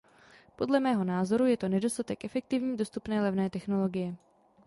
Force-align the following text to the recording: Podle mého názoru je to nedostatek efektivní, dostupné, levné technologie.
Podle 0.55 0.79
mého 0.79 1.03
názoru 1.03 1.45
je 1.45 1.57
to 1.57 1.67
nedostatek 1.67 2.25
efektivní, 2.25 2.77
dostupné, 2.77 3.21
levné 3.21 3.49
technologie. 3.49 4.15